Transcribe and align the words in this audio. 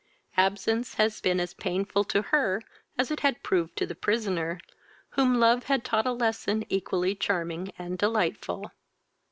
Absence 0.35 0.95
had 0.95 1.13
been 1.21 1.39
as 1.39 1.53
painful 1.53 2.03
to 2.05 2.23
her 2.23 2.63
as 2.97 3.11
it 3.11 3.19
had 3.19 3.43
proved 3.43 3.75
to 3.77 3.85
the 3.85 3.93
prisoner, 3.93 4.59
whom 5.09 5.39
love 5.39 5.65
had 5.65 5.85
taught 5.85 6.07
a 6.07 6.11
lesson 6.11 6.65
equally 6.69 7.13
charming 7.13 7.71
and 7.77 7.99
delightful. 7.99 8.71